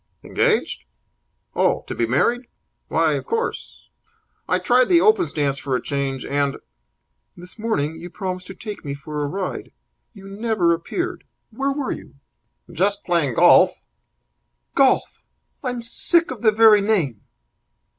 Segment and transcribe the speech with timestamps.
[0.23, 0.85] "Engaged?
[1.55, 2.47] Oh, to be married?
[2.87, 3.87] Why, of course.
[4.49, 6.57] I tried the open stance for a change, and"
[7.37, 9.71] "This morning you promised to take me for a ride.
[10.15, 11.23] You never appeared.
[11.51, 12.15] Where were you?"
[12.71, 13.73] "Just playing golf."
[14.73, 15.21] "Golf!
[15.63, 17.21] I'm sick of the very name!"